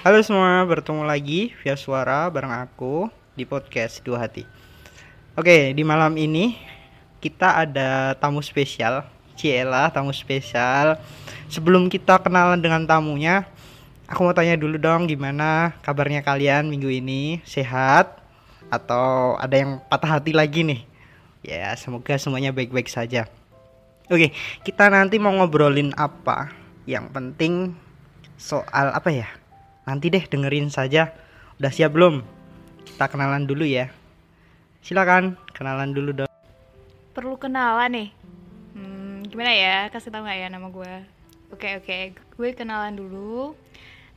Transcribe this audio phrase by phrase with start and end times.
[0.00, 4.48] Halo semua, bertemu lagi via suara bareng aku di podcast Dua Hati.
[5.36, 6.56] Oke, di malam ini
[7.20, 9.04] kita ada tamu spesial,
[9.36, 10.96] Ciela, tamu spesial.
[11.52, 13.44] Sebelum kita kenalan dengan tamunya,
[14.08, 17.44] aku mau tanya dulu dong gimana kabarnya kalian minggu ini?
[17.44, 18.24] Sehat?
[18.72, 20.80] Atau ada yang patah hati lagi nih?
[21.44, 23.28] Ya, semoga semuanya baik-baik saja.
[24.08, 24.32] Oke,
[24.64, 26.48] kita nanti mau ngobrolin apa?
[26.88, 27.76] Yang penting
[28.40, 29.39] soal apa ya?
[29.88, 31.12] Nanti deh dengerin saja.
[31.56, 32.20] Udah siap belum?
[32.84, 33.88] Kita kenalan dulu ya.
[34.80, 36.30] Silakan kenalan dulu dong.
[37.12, 38.08] Perlu kenalan nih.
[38.76, 39.76] Hmm, gimana ya?
[39.92, 40.94] Kasih tau nggak ya nama gue?
[41.50, 43.52] Oke oke, gue kenalan dulu.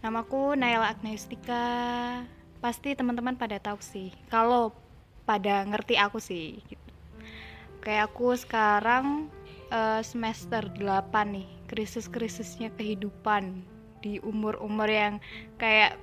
[0.03, 1.65] Namaku Naila Agnestika.
[2.63, 4.11] Pasti teman-teman pada tahu sih.
[4.31, 4.71] Kalau
[5.27, 6.59] pada ngerti aku sih.
[6.63, 6.89] Gitu.
[7.83, 9.27] Kayak aku sekarang
[9.67, 13.72] uh, semester 8 nih, krisis-krisisnya kehidupan
[14.03, 15.23] di umur-umur yang
[15.55, 15.95] kayak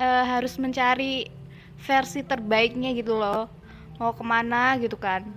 [0.00, 1.28] uh, harus mencari
[1.84, 3.52] versi terbaiknya gitu loh.
[4.00, 5.28] Mau ke mana gitu kan.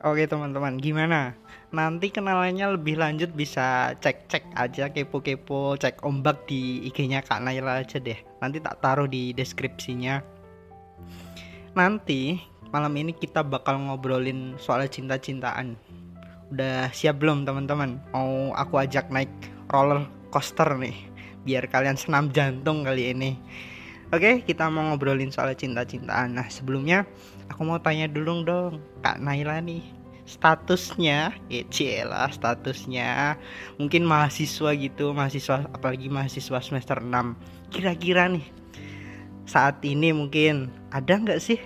[0.00, 1.36] Oke teman-teman, gimana?
[1.68, 8.00] Nanti kenalannya lebih lanjut bisa cek-cek aja kepo-kepo, cek ombak di IG-nya Kak Naila aja
[8.00, 8.16] deh.
[8.40, 10.40] Nanti tak taruh di deskripsinya
[11.74, 12.42] nanti
[12.74, 15.78] malam ini kita bakal ngobrolin soal cinta-cintaan.
[16.50, 18.02] Udah siap belum teman-teman?
[18.10, 19.30] Mau aku ajak naik
[19.70, 20.02] roller
[20.34, 20.98] coaster nih,
[21.46, 23.38] biar kalian senam jantung kali ini.
[24.10, 26.34] Oke, kita mau ngobrolin soal cinta-cintaan.
[26.34, 27.06] Nah, sebelumnya
[27.46, 29.86] aku mau tanya dulu dong, Kak Naila nih,
[30.26, 33.38] statusnya, ya lah statusnya,
[33.78, 37.38] mungkin mahasiswa gitu, mahasiswa apalagi mahasiswa semester 6.
[37.70, 38.42] Kira-kira nih,
[39.46, 41.62] saat ini mungkin ada nggak sih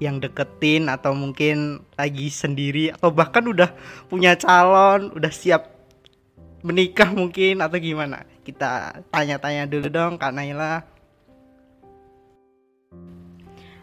[0.00, 3.70] yang deketin atau mungkin lagi sendiri atau bahkan udah
[4.08, 5.68] punya calon udah siap
[6.64, 8.24] menikah mungkin atau gimana?
[8.40, 10.82] Kita tanya-tanya dulu dong Kak Naila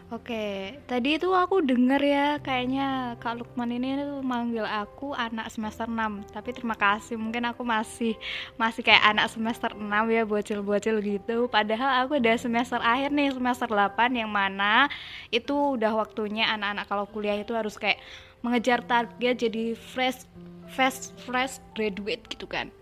[0.08, 5.84] Oke, tadi itu aku denger ya kayaknya Kak Lukman ini tuh manggil aku anak semester
[5.84, 8.16] 6 Tapi terima kasih, mungkin aku masih
[8.56, 11.52] masih kayak anak semester 6 ya bocil-bocil gitu.
[11.52, 14.88] Padahal aku udah semester akhir nih, semester 8 yang mana
[15.28, 18.00] itu udah waktunya anak-anak kalau kuliah itu harus kayak
[18.40, 20.24] mengejar target jadi fresh
[20.72, 22.72] fresh fresh graduate gitu kan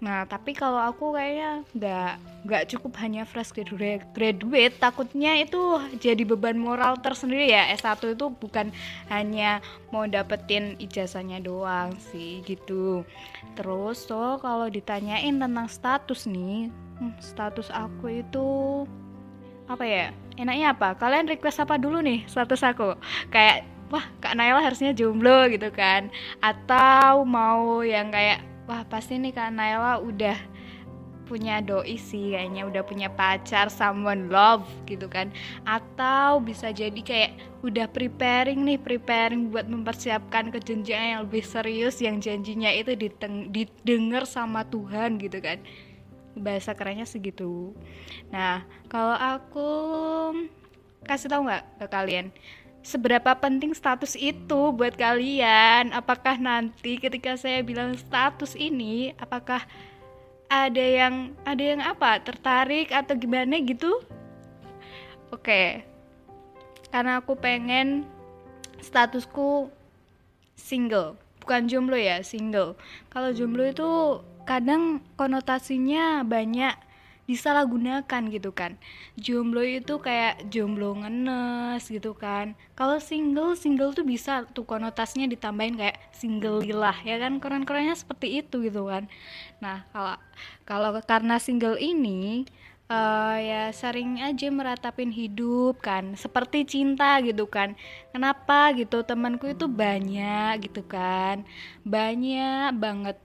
[0.00, 2.12] Nah, tapi kalau aku kayaknya nggak
[2.48, 3.52] nggak cukup hanya fresh
[4.16, 7.68] graduate, takutnya itu jadi beban moral tersendiri ya.
[7.76, 8.72] S1 itu bukan
[9.12, 9.60] hanya
[9.92, 13.04] mau dapetin ijazahnya doang sih gitu.
[13.60, 18.48] Terus so kalau ditanyain tentang status nih, hmm, status aku itu
[19.68, 20.06] apa ya?
[20.40, 20.96] Enaknya apa?
[20.96, 22.96] Kalian request apa dulu nih status aku?
[23.28, 26.08] Kayak wah Kak Naila harusnya jomblo gitu kan
[26.40, 30.38] atau mau yang kayak wah pasti nih Kak Naila udah
[31.26, 35.34] punya doi sih kayaknya udah punya pacar someone love gitu kan.
[35.66, 37.32] Atau bisa jadi kayak
[37.66, 42.94] udah preparing nih preparing buat mempersiapkan ke jenjang yang lebih serius yang janjinya itu
[43.50, 45.58] didengar sama Tuhan gitu kan.
[46.38, 47.74] Bahasa kerennya segitu.
[48.30, 49.70] Nah kalau aku
[51.06, 52.30] kasih tau nggak ke kalian
[52.80, 55.92] seberapa penting status itu buat kalian?
[55.92, 59.64] Apakah nanti ketika saya bilang status ini, apakah
[60.50, 64.02] ada yang ada yang apa tertarik atau gimana gitu?
[65.30, 65.86] Oke,
[66.90, 68.02] karena aku pengen
[68.82, 69.70] statusku
[70.58, 72.74] single, bukan jomblo ya, single.
[73.14, 73.90] Kalau jomblo itu
[74.42, 76.74] kadang konotasinya banyak
[77.30, 78.74] disalahgunakan gitu kan.
[79.14, 82.58] Jomblo itu kayak jomblo ngenes gitu kan.
[82.74, 87.38] Kalau single single tuh bisa tuh konotasinya ditambahin kayak single lilah ya kan?
[87.38, 89.06] Keren-kerennya seperti itu gitu kan.
[89.62, 90.18] Nah kalau
[90.66, 92.42] kalau karena single ini
[92.90, 96.18] uh, ya sering aja meratapin hidup kan.
[96.18, 97.78] Seperti cinta gitu kan.
[98.10, 99.06] Kenapa gitu?
[99.06, 101.46] Temanku itu banyak gitu kan.
[101.86, 103.16] Banyak banget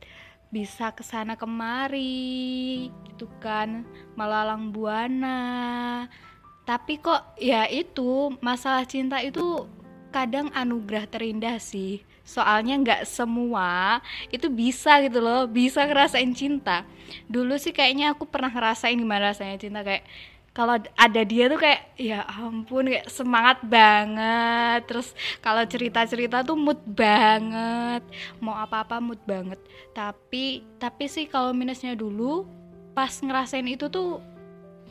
[0.49, 6.05] bisa ke sana kemari gitu kan melalang buana.
[6.65, 9.69] Tapi kok ya itu masalah cinta itu
[10.09, 12.01] kadang anugerah terindah sih.
[12.25, 14.01] Soalnya nggak semua
[14.33, 16.87] itu bisa gitu loh bisa ngerasain cinta.
[17.29, 20.07] Dulu sih kayaknya aku pernah ngerasain gimana rasanya cinta kayak
[20.55, 24.87] kalau ada dia tuh kayak ya ampun kayak semangat banget.
[24.87, 25.11] Terus
[25.43, 27.99] kalau cerita cerita tuh mood banget.
[28.39, 29.59] Mau apa apa mood banget.
[29.91, 32.47] Tapi tapi sih kalau minusnya dulu
[32.95, 34.23] pas ngerasain itu tuh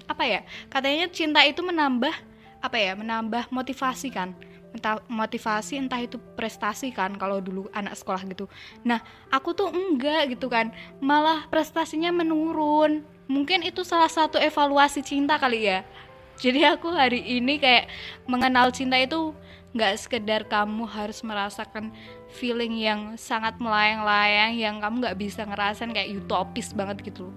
[0.04, 2.12] apa ya katanya cinta itu menambah
[2.60, 4.36] apa ya menambah motivasi kan.
[4.76, 8.52] Entah motivasi entah itu prestasi kan kalau dulu anak sekolah gitu.
[8.84, 9.00] Nah
[9.32, 10.76] aku tuh enggak gitu kan.
[11.00, 15.86] Malah prestasinya menurun mungkin itu salah satu evaluasi cinta kali ya.
[16.34, 17.86] Jadi aku hari ini kayak
[18.26, 19.32] mengenal cinta itu
[19.74, 21.90] nggak sekedar kamu harus merasakan
[22.30, 27.34] feeling yang sangat melayang-layang yang kamu nggak bisa ngerasain kayak utopis banget gitu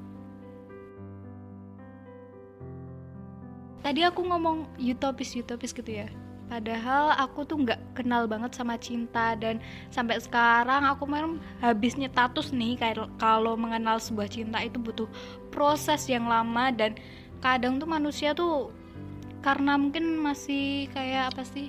[3.81, 6.09] tadi aku ngomong utopis utopis gitu ya
[6.47, 9.59] Padahal aku tuh nggak kenal banget sama cinta dan
[9.91, 12.79] sampai sekarang aku memang habisnya tatus nih
[13.19, 15.11] kalau mengenal sebuah cinta itu butuh
[15.51, 16.95] proses yang lama dan
[17.43, 18.71] kadang tuh manusia tuh
[19.43, 21.67] karena mungkin masih kayak apa sih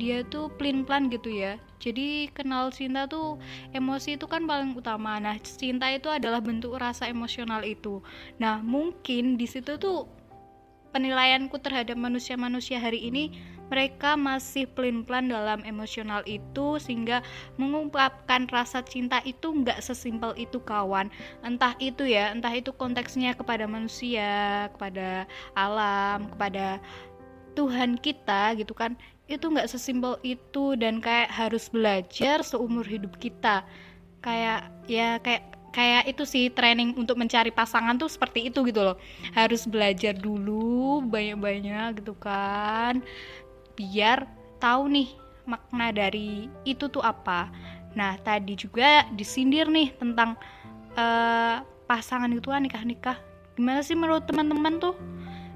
[0.00, 1.60] dia tuh plin plan gitu ya.
[1.76, 3.36] Jadi kenal cinta tuh
[3.76, 5.20] emosi itu kan paling utama.
[5.20, 8.00] Nah cinta itu adalah bentuk rasa emosional itu.
[8.40, 10.19] Nah mungkin di situ tuh
[10.90, 13.34] penilaianku terhadap manusia-manusia hari ini
[13.70, 17.22] mereka masih pelin-pelan dalam emosional itu sehingga
[17.54, 21.06] mengungkapkan rasa cinta itu nggak sesimpel itu kawan.
[21.46, 26.82] Entah itu ya entah itu konteksnya kepada manusia kepada alam kepada
[27.54, 28.98] Tuhan kita gitu kan
[29.30, 33.62] itu nggak sesimpel itu dan kayak harus belajar seumur hidup kita.
[34.20, 38.96] Kayak ya kayak kayak itu sih training untuk mencari pasangan tuh seperti itu gitu loh.
[39.34, 43.02] Harus belajar dulu banyak-banyak gitu kan
[43.78, 44.28] biar
[44.60, 45.08] tahu nih
[45.48, 47.48] makna dari itu tuh apa.
[47.96, 50.36] Nah tadi juga disindir nih tentang
[50.94, 53.18] uh, pasangan itu kan nikah-nikah.
[53.58, 54.94] Gimana sih menurut teman-teman tuh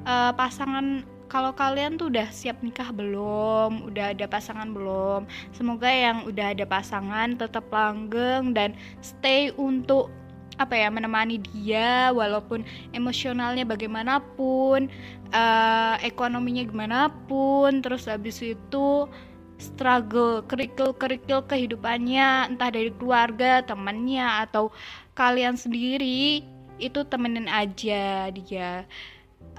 [0.08, 5.26] uh, pasangan kalau kalian tuh udah siap nikah belum, udah ada pasangan belum.
[5.56, 10.12] Semoga yang udah ada pasangan tetap langgeng dan stay untuk
[10.54, 12.62] apa ya menemani dia walaupun
[12.94, 14.86] emosionalnya bagaimanapun
[15.34, 19.10] uh, ekonominya gimana pun terus habis itu
[19.58, 24.70] struggle kerikil kerikil kehidupannya entah dari keluarga temannya atau
[25.18, 26.46] kalian sendiri
[26.78, 28.86] itu temenin aja dia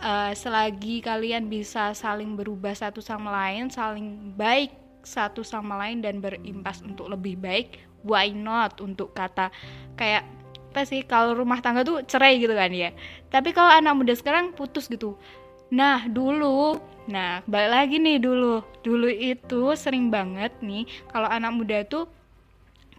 [0.01, 4.73] uh, selagi kalian bisa saling berubah satu sama lain saling baik
[5.05, 8.77] satu sama lain dan berimpas untuk lebih baik why not?
[8.79, 9.49] Untuk kata
[9.97, 10.23] kayak
[10.75, 12.93] apa sih kalau rumah tangga tuh cerai gitu kan ya.
[13.33, 15.17] Tapi kalau anak muda sekarang putus gitu.
[15.73, 18.61] Nah dulu nah balik lagi nih dulu.
[18.85, 22.05] Dulu itu sering banget nih kalau anak muda tuh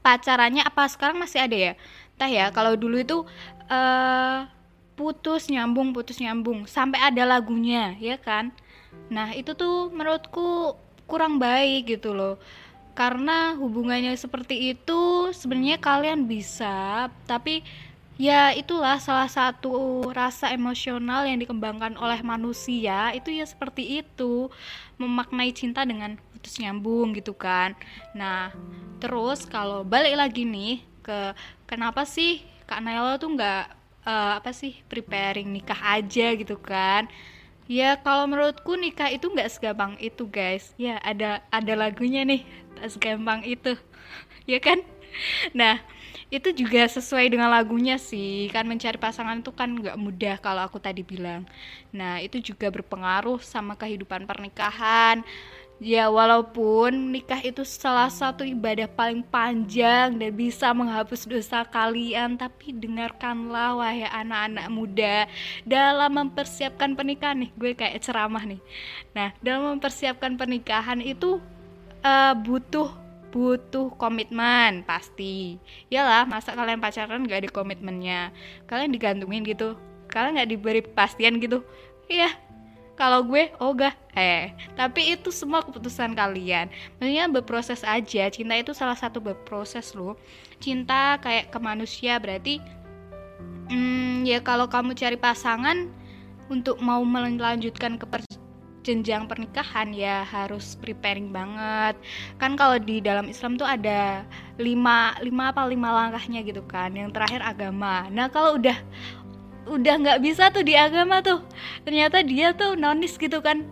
[0.02, 0.90] pacarannya apa?
[0.90, 1.72] Sekarang masih ada ya?
[2.16, 3.22] Tah ya kalau dulu itu
[3.68, 4.48] uh,
[4.96, 8.50] putus nyambung putus nyambung sampai ada lagunya ya kan?
[9.12, 10.74] Nah itu tuh menurutku
[11.06, 12.40] kurang baik gitu loh.
[12.96, 17.60] Karena hubungannya seperti itu sebenarnya kalian bisa tapi
[18.16, 23.12] ya itulah salah satu rasa emosional yang dikembangkan oleh manusia.
[23.12, 24.48] Itu ya seperti itu
[24.96, 27.76] memaknai cinta dengan putus nyambung gitu kan.
[28.16, 28.50] Nah
[28.96, 31.36] terus kalau balik lagi nih ke
[31.68, 37.10] kenapa sih kak Naila tuh nggak uh, apa sih preparing nikah aja gitu kan.
[37.66, 40.70] Ya kalau menurutku nikah itu nggak segampang itu guys.
[40.78, 42.46] Ya ada ada lagunya nih
[42.78, 43.74] tak segampang itu.
[44.46, 44.78] Ya kan?
[45.50, 45.82] Nah
[46.30, 48.46] itu juga sesuai dengan lagunya sih.
[48.54, 51.42] Kan mencari pasangan itu kan nggak mudah kalau aku tadi bilang.
[51.90, 55.26] Nah itu juga berpengaruh sama kehidupan pernikahan
[55.76, 62.72] ya walaupun nikah itu salah satu ibadah paling panjang dan bisa menghapus dosa kalian tapi
[62.72, 65.16] dengarkanlah wahai anak-anak muda.
[65.68, 68.60] Dalam mempersiapkan pernikahan nih gue kayak ceramah nih.
[69.12, 71.38] Nah dalam mempersiapkan pernikahan itu
[72.00, 72.88] uh, butuh
[73.36, 75.60] butuh komitmen pasti.
[75.92, 78.32] Iyalah masa kalian pacaran gak ada komitmennya?
[78.64, 79.76] Kalian digantungin gitu?
[80.08, 81.60] Kalian nggak diberi kepastian gitu?
[82.08, 82.45] Iya
[82.96, 86.72] kalau gue ogah oh eh tapi itu semua keputusan kalian.
[86.96, 88.32] Maksudnya berproses aja.
[88.32, 90.16] Cinta itu salah satu berproses loh.
[90.58, 92.58] Cinta kayak ke manusia berarti
[93.68, 95.92] hmm, ya kalau kamu cari pasangan
[96.48, 98.06] untuk mau melanjutkan ke
[98.86, 101.98] jenjang pernikahan ya harus preparing banget.
[102.38, 104.22] Kan kalau di dalam Islam tuh ada
[104.62, 106.94] lima lima apa lima langkahnya gitu kan.
[106.94, 108.06] Yang terakhir agama.
[108.14, 108.78] Nah kalau udah
[109.66, 111.42] udah nggak bisa tuh di agama tuh.
[111.82, 113.66] Ternyata dia tuh nonis gitu kan.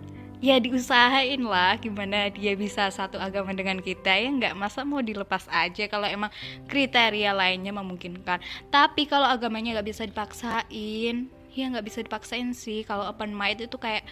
[0.44, 5.48] Ya diusahain lah gimana dia bisa satu agama dengan kita ya nggak masa mau dilepas
[5.48, 6.28] aja kalau emang
[6.68, 8.44] kriteria lainnya memungkinkan.
[8.68, 12.84] Tapi kalau agamanya nggak bisa dipaksain ya nggak bisa dipaksain sih.
[12.84, 14.04] Kalau open mind itu kayak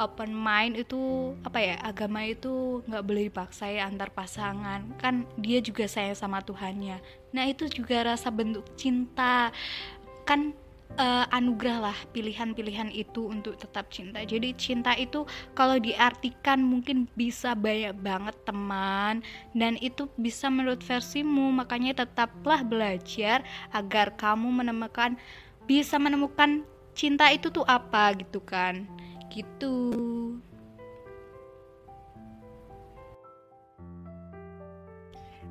[0.00, 4.82] open mind itu apa ya agama itu nggak boleh ya antar pasangan.
[4.98, 6.98] Kan dia juga sayang sama Tuhannya.
[7.36, 9.54] Nah itu juga rasa bentuk cinta.
[10.24, 10.56] Kan
[10.98, 14.24] uh, anugerah lah pilihan-pilihan itu untuk tetap cinta.
[14.24, 19.22] Jadi cinta itu kalau diartikan mungkin bisa banyak banget teman
[19.54, 21.52] dan itu bisa menurut versimu.
[21.54, 25.14] Makanya tetaplah belajar agar kamu menemukan
[25.68, 26.66] bisa menemukan
[26.96, 28.88] cinta itu tuh apa gitu kan.
[29.30, 29.76] Gitu.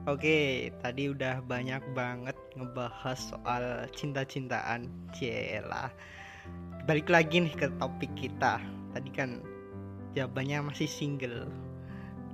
[0.10, 4.90] Oke, tadi udah banyak banget ngebahas soal cinta-cintaan.
[5.14, 5.94] Cielah.
[6.90, 8.58] Balik lagi nih ke topik kita.
[8.90, 9.46] Tadi kan
[10.18, 11.46] jawabannya masih single.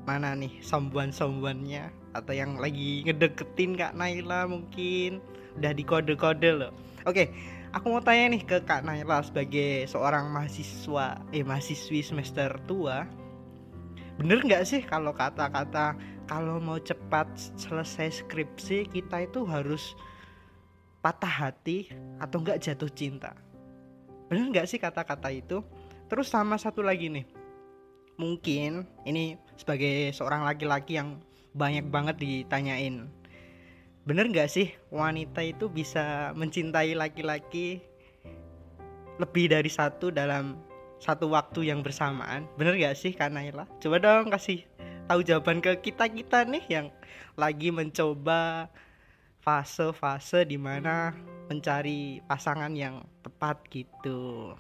[0.08, 5.20] Mana nih sombuan-sombuannya atau yang lagi ngedeketin Kak Naila mungkin
[5.60, 6.72] udah di kode-kode loh.
[7.04, 7.28] Oke,
[7.76, 13.04] aku mau tanya nih ke Kak Naila sebagai seorang mahasiswa eh mahasiswi semester tua.
[14.16, 19.94] Bener nggak sih kalau kata-kata kalau mau cepat selesai skripsi kita itu harus
[21.02, 23.38] patah hati atau enggak jatuh cinta.
[24.26, 25.62] Bener nggak sih kata-kata itu?
[26.10, 27.26] Terus sama satu lagi nih.
[28.18, 31.22] Mungkin ini sebagai seorang laki-laki yang
[31.54, 33.06] banyak banget ditanyain.
[34.06, 37.82] Bener nggak sih wanita itu bisa mencintai laki-laki
[39.22, 40.58] lebih dari satu dalam
[41.00, 42.50] satu waktu yang bersamaan?
[42.58, 43.68] Bener gak sih Kak Naila?
[43.80, 44.64] Coba dong kasih
[45.06, 46.88] tahu jawaban ke kita kita nih yang
[47.38, 48.70] lagi mencoba
[49.38, 51.14] fase-fase di mana
[51.46, 54.58] mencari pasangan yang tepat gitu.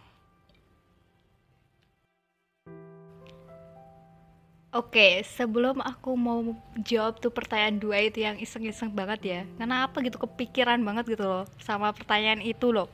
[4.75, 6.51] Oke, sebelum aku mau
[6.83, 9.41] jawab tuh pertanyaan dua itu yang iseng-iseng banget ya.
[9.55, 12.91] Karena apa gitu kepikiran banget gitu loh sama pertanyaan itu loh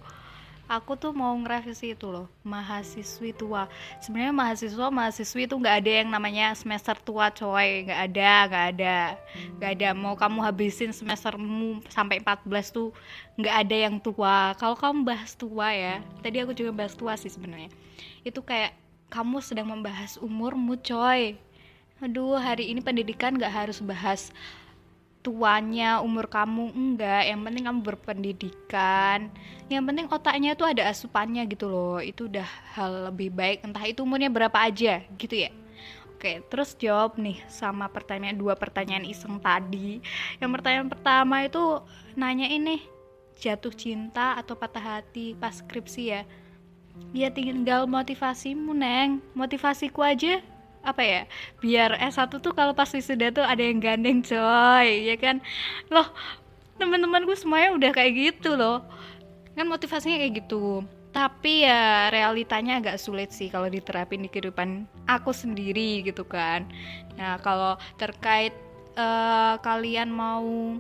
[0.71, 3.67] aku tuh mau ngerevisi itu loh mahasiswi tua.
[3.99, 7.83] Sebenarnya mahasiswa mahasiswi itu nggak ada yang namanya semester tua coy.
[7.83, 8.97] Nggak ada nggak ada.
[9.59, 9.89] Nggak ada.
[9.91, 12.95] Mau kamu habisin semestermu sampai 14 tuh
[13.35, 14.55] nggak ada yang tua.
[14.55, 17.67] Kalau kamu bahas tua ya tadi aku juga bahas tua sih sebenarnya.
[18.23, 18.71] Itu kayak
[19.11, 21.35] kamu sedang membahas umurmu coy.
[21.99, 24.31] Aduh hari ini pendidikan nggak harus bahas
[25.21, 27.29] tuanya umur kamu enggak.
[27.29, 29.19] Yang penting kamu berpendidikan.
[29.69, 32.01] Yang penting otaknya tuh ada asupannya gitu loh.
[32.01, 33.63] Itu udah hal lebih baik.
[33.65, 35.53] Entah itu umurnya berapa aja gitu ya.
[36.21, 40.05] Oke, terus jawab nih sama pertanyaan dua pertanyaan iseng tadi.
[40.37, 41.81] Yang pertanyaan pertama itu
[42.13, 42.77] nanya ini
[43.41, 45.33] jatuh cinta atau patah hati?
[45.33, 46.21] Pas skripsi ya.
[47.09, 49.17] Ya tinggal motivasimu, Neng.
[49.33, 50.45] Motivasiku aja
[50.81, 51.21] apa ya
[51.61, 55.39] biar S1 tuh kalau pas wisuda tuh ada yang gandeng coy ya kan?
[55.93, 56.09] Loh
[56.81, 58.81] teman-temanku semuanya udah kayak gitu loh.
[59.53, 60.81] Kan motivasinya kayak gitu.
[61.11, 66.65] Tapi ya realitanya agak sulit sih kalau diterapin di kehidupan aku sendiri gitu kan.
[67.19, 68.55] Nah kalau terkait
[68.95, 70.79] uh, kalian mau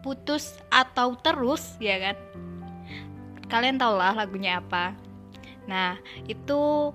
[0.00, 2.16] putus atau terus ya kan?
[3.50, 4.94] Kalian tau lah lagunya apa.
[5.66, 5.98] Nah
[6.30, 6.94] itu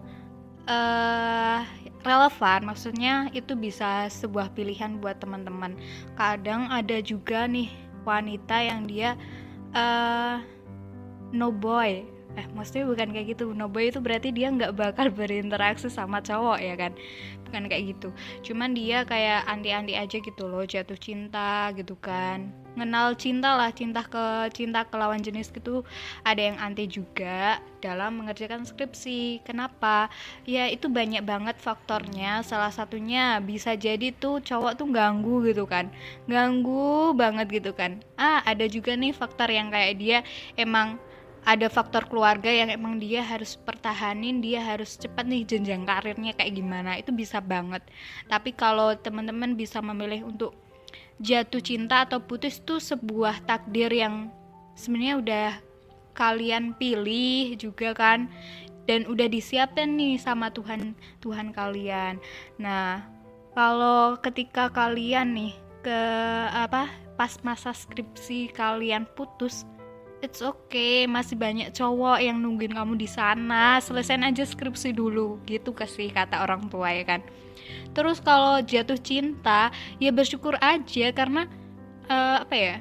[0.71, 1.59] uh,
[2.03, 5.77] relevan maksudnya itu bisa sebuah pilihan buat teman-teman.
[6.17, 7.69] Kadang ada juga nih
[8.03, 9.13] wanita yang dia
[9.77, 10.41] uh,
[11.31, 12.03] no boy
[12.39, 13.51] eh maksudnya bukan kayak gitu.
[13.51, 16.91] No boy itu berarti dia nggak bakal berinteraksi sama cowok ya kan?
[17.47, 18.09] Bukan kayak gitu.
[18.47, 22.47] Cuman dia kayak anti-anti aja gitu loh jatuh cinta gitu kan.
[22.71, 25.83] Ngenal cinta lah cinta ke cinta ke lawan jenis gitu.
[26.23, 29.43] Ada yang anti juga dalam mengerjakan skripsi.
[29.43, 30.07] Kenapa?
[30.47, 32.39] Ya itu banyak banget faktornya.
[32.47, 35.91] Salah satunya bisa jadi tuh cowok tuh ganggu gitu kan.
[36.31, 37.99] Ganggu banget gitu kan.
[38.15, 40.23] Ah ada juga nih faktor yang kayak dia
[40.55, 40.95] emang
[41.41, 46.53] ada faktor keluarga yang emang dia harus pertahanin dia harus cepat nih jenjang karirnya kayak
[46.53, 47.81] gimana itu bisa banget.
[48.29, 50.53] Tapi kalau teman-teman bisa memilih untuk
[51.21, 54.29] jatuh cinta atau putus tuh sebuah takdir yang
[54.77, 55.49] sebenarnya udah
[56.13, 58.29] kalian pilih juga kan
[58.85, 62.21] dan udah disiapkan nih sama Tuhan Tuhan kalian.
[62.61, 63.05] Nah
[63.57, 66.01] kalau ketika kalian nih ke
[66.53, 69.65] apa pas masa skripsi kalian putus
[70.21, 73.81] it's okay masih banyak cowok yang nungguin kamu di sana.
[73.81, 77.21] Selesaiin aja skripsi dulu gitu kasih kata orang tua ya kan.
[77.91, 81.49] Terus kalau jatuh cinta ya bersyukur aja karena
[82.07, 82.75] uh, apa ya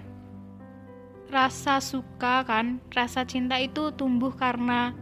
[1.31, 4.95] rasa suka kan rasa cinta itu tumbuh karena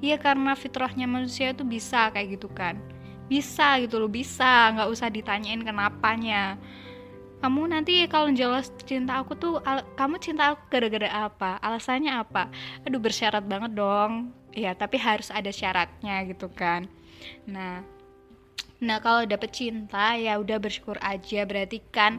[0.00, 2.76] ya karena fitrahnya manusia itu bisa kayak gitu kan.
[3.24, 6.60] Bisa gitu loh bisa nggak usah ditanyain kenapanya
[7.44, 9.60] kamu nanti kalau jelas cinta aku tuh
[10.00, 11.60] kamu cinta aku gara-gara apa?
[11.60, 12.48] Alasannya apa?
[12.88, 14.32] Aduh bersyarat banget dong.
[14.56, 16.88] Ya tapi harus ada syaratnya gitu kan.
[17.44, 17.84] Nah
[18.80, 21.44] nah kalau dapet cinta ya udah bersyukur aja.
[21.44, 22.16] Berarti kan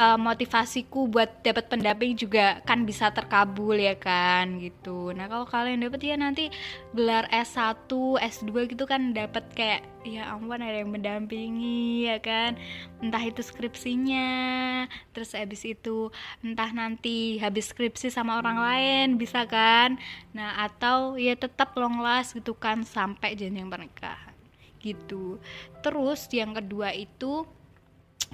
[0.00, 5.12] uh, motivasiku buat dapat pendamping juga kan bisa terkabul ya kan gitu.
[5.12, 6.48] Nah, kalau kalian dapat ya nanti
[6.96, 12.56] gelar S1, S2 gitu kan dapat kayak ya ampun ada yang mendampingi ya kan.
[13.04, 16.08] Entah itu skripsinya, terus habis itu
[16.40, 20.00] entah nanti habis skripsi sama orang lain bisa kan.
[20.32, 24.32] Nah, atau ya tetap long last gitu kan sampai jenjang pernikahan
[24.80, 25.36] gitu.
[25.84, 27.44] Terus yang kedua itu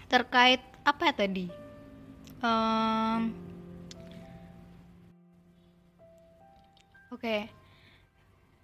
[0.07, 1.47] terkait apa ya tadi?
[2.39, 3.35] Um,
[7.11, 7.19] oke.
[7.19, 7.41] Okay.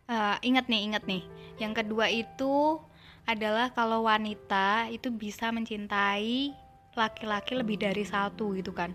[0.07, 1.23] uh, eh, ingat nih ingat nih.
[1.59, 2.79] Yang kedua itu
[3.26, 6.55] adalah kalau wanita itu bisa mencintai
[6.95, 8.93] laki-laki lebih dari satu gitu kan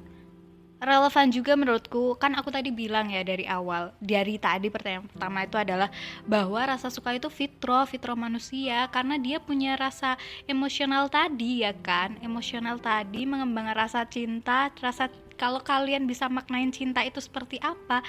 [0.77, 2.17] relevan juga menurutku.
[2.22, 5.89] Kan aku tadi bilang ya dari awal dari tadi pertanyaan pertama itu adalah
[6.29, 8.86] bahwa rasa suka itu fitro fitro manusia.
[8.93, 10.15] Karena dia punya rasa
[10.46, 12.17] emosional tadi ya kan?
[12.22, 18.01] Emosional tadi mengembangkan rasa cinta rasa kalau kalian bisa maknain cinta itu seperti apa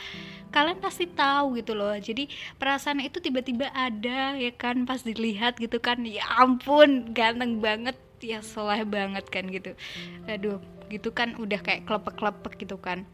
[0.49, 1.93] kalian pasti tahu gitu loh.
[1.97, 4.89] Jadi perasaan itu tiba-tiba ada ya kan?
[4.89, 9.77] Pas dilihat gitu kan ya ampun ganteng banget ya soleh banget kan gitu.
[10.25, 13.05] Aduh gitu kan udah kayak klepek-klepek gitu kan.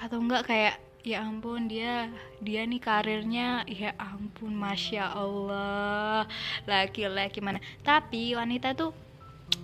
[0.00, 2.06] Atau enggak kayak ya ampun dia
[2.38, 6.28] dia nih karirnya ya ampun masya allah
[6.68, 7.58] laki-laki mana.
[7.82, 8.94] Tapi wanita tuh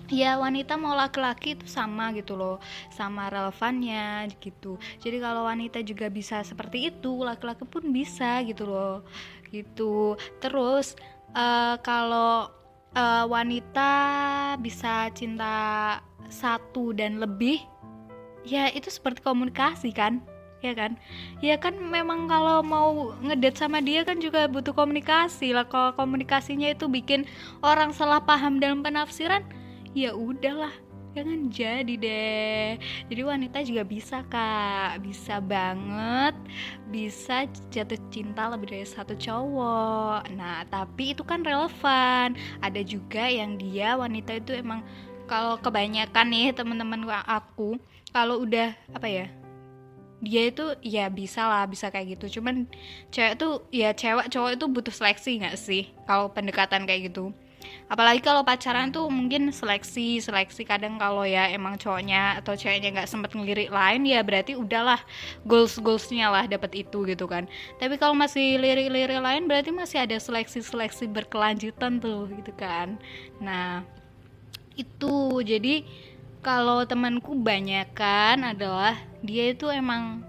[0.09, 2.57] ya wanita mau laki-laki itu sama gitu loh
[2.93, 4.81] sama relevannya gitu.
[5.01, 9.05] Jadi kalau wanita juga bisa seperti itu laki-laki pun bisa gitu loh
[9.53, 10.17] gitu.
[10.41, 10.97] Terus
[11.37, 12.49] uh, kalau
[12.97, 13.93] uh, wanita
[14.61, 17.61] bisa cinta satu dan lebih
[18.47, 20.25] ya itu seperti komunikasi kan
[20.59, 20.99] ya kan?
[21.39, 25.67] Ya kan memang kalau mau ngedet sama dia kan juga butuh komunikasi lah.
[25.67, 27.27] Kalau komunikasinya itu bikin
[27.63, 29.47] orang salah paham dalam penafsiran
[29.95, 30.75] ya udahlah
[31.17, 32.71] jangan jadi deh.
[33.11, 35.03] Jadi wanita juga bisa kak.
[35.03, 36.35] Bisa banget
[36.89, 37.45] bisa
[37.75, 40.31] jatuh cinta lebih dari satu cowok.
[40.35, 42.39] Nah tapi itu kan relevan.
[42.63, 44.83] Ada juga yang dia wanita itu emang
[45.29, 47.77] kalau kebanyakan nih teman-teman aku
[48.11, 49.27] kalau udah apa ya
[50.19, 52.41] dia itu ya bisa lah bisa kayak gitu.
[52.41, 52.67] Cuman
[53.15, 57.31] cewek tuh ya cewek cowok itu butuh seleksi nggak sih kalau pendekatan kayak gitu?
[57.91, 63.11] Apalagi kalau pacaran tuh mungkin seleksi seleksi kadang kalau ya emang cowoknya atau ceweknya nggak
[63.11, 65.01] sempet ngelirik lain ya berarti udahlah
[65.43, 67.47] goals goalsnya lah dapat itu gitu kan.
[67.79, 72.99] Tapi kalau masih lirik-lirik lain berarti masih ada seleksi seleksi berkelanjutan tuh gitu kan.
[73.43, 73.83] Nah
[74.79, 75.43] itu.
[75.43, 75.83] Jadi
[76.39, 78.95] kalau temanku banyak kan adalah
[79.27, 80.23] dia itu emang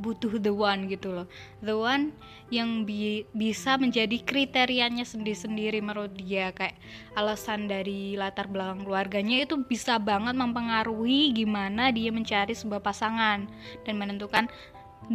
[0.00, 1.28] butuh the one gitu loh.
[1.60, 2.16] The one
[2.48, 6.54] yang bi bisa menjadi kriterianya sendiri-sendiri menurut dia.
[6.56, 6.78] Kayak
[7.18, 13.44] alasan dari latar belakang keluarganya itu bisa banget mempengaruhi gimana dia mencari sebuah pasangan
[13.84, 14.48] dan menentukan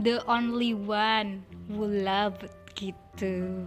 [0.06, 2.38] the only one who love
[2.76, 3.65] gitu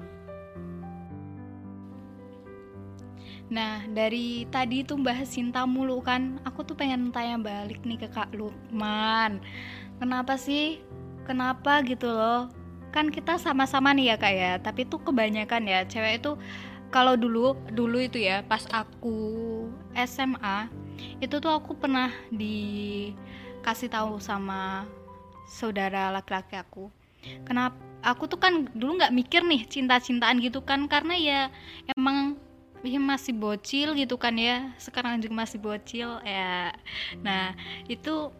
[3.48, 8.08] Nah, dari tadi tuh bahas cinta mulu kan, aku tuh pengen tanya balik nih ke
[8.12, 9.40] Kak Lukman.
[9.96, 10.84] Kenapa sih?
[11.24, 12.52] Kenapa gitu loh?
[12.92, 16.37] Kan kita sama-sama nih ya Kak ya, tapi tuh kebanyakan ya cewek itu
[16.88, 19.16] kalau dulu dulu itu ya pas aku
[19.92, 20.72] SMA
[21.20, 24.88] itu tuh aku pernah dikasih tahu sama
[25.48, 26.88] saudara laki-laki aku.
[27.44, 31.40] Kenapa aku tuh kan dulu nggak mikir nih cinta-cintaan gitu kan karena ya
[31.96, 32.38] emang
[32.85, 34.71] ya masih bocil gitu kan ya.
[34.79, 36.75] Sekarang juga masih bocil ya.
[37.23, 37.55] Nah
[37.91, 38.31] itu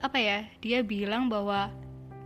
[0.00, 1.72] apa ya dia bilang bahwa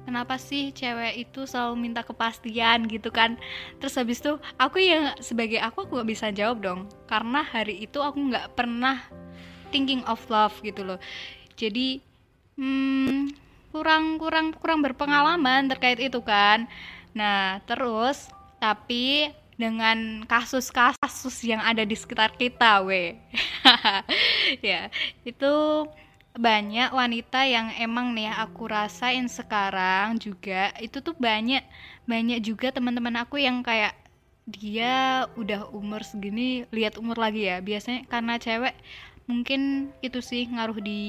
[0.05, 2.91] kenapa sih cewek itu selalu minta kepastian?
[2.91, 3.39] gitu kan.
[3.79, 6.81] Terus habis itu aku yang sebagai aku aku gak bisa jawab dong.
[7.07, 9.07] Karena hari itu aku nggak pernah
[9.71, 10.99] thinking of love gitu loh.
[11.55, 12.03] Jadi
[12.59, 13.31] hmm,
[13.71, 16.67] kurang kurang kurang berpengalaman terkait itu kan.
[17.15, 18.27] Nah terus
[18.59, 23.21] tapi dengan kasus-kasus yang ada di sekitar kita, we.
[24.65, 24.89] ya,
[25.29, 25.53] itu
[26.33, 31.61] banyak wanita yang emang nih aku rasain sekarang juga itu tuh banyak
[32.07, 33.99] banyak juga teman-teman aku yang kayak
[34.47, 38.79] dia udah umur segini lihat umur lagi ya biasanya karena cewek
[39.27, 41.03] mungkin itu sih ngaruh di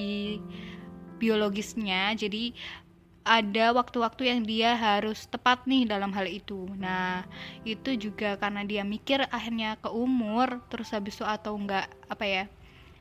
[1.21, 2.53] biologisnya jadi
[3.21, 6.65] ada waktu-waktu yang dia harus tepat nih dalam hal itu.
[6.77, 7.21] Nah,
[7.61, 12.43] itu juga karena dia mikir akhirnya ke umur, terus habis itu atau enggak apa ya,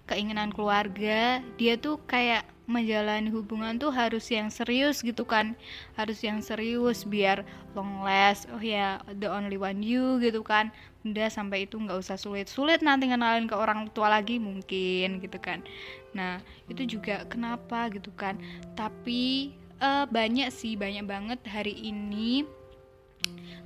[0.05, 5.59] keinginan keluarga, dia tuh kayak menjalani hubungan tuh harus yang serius gitu kan.
[5.99, 7.43] Harus yang serius biar
[7.75, 10.71] long last oh ya the only one you gitu kan.
[11.03, 15.43] Udah sampai itu nggak usah sulit sulit nanti kenalin ke orang tua lagi mungkin gitu
[15.43, 15.67] kan.
[16.15, 16.39] Nah
[16.71, 18.39] itu juga kenapa gitu kan.
[18.79, 22.45] Tapi uh, banyak sih banyak banget hari ini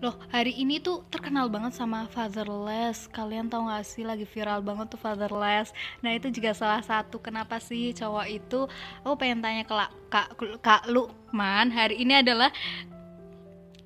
[0.02, 3.06] Loh, hari ini tuh terkenal banget sama Fatherless.
[3.08, 5.70] Kalian tahu gak sih lagi viral banget tuh Fatherless.
[6.02, 8.66] Nah, itu juga salah satu kenapa sih cowok itu
[9.06, 9.74] aku pengen tanya ke
[10.10, 10.28] Kak
[10.60, 12.50] Kak Lukman hari ini adalah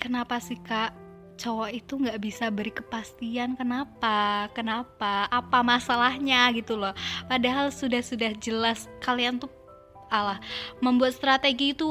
[0.01, 0.97] kenapa sih Kak
[1.39, 6.91] cowok itu nggak bisa beri kepastian kenapa kenapa apa masalahnya gitu loh
[7.31, 9.47] padahal sudah sudah jelas kalian tuh
[10.09, 10.41] Allah
[10.81, 11.89] membuat strategi itu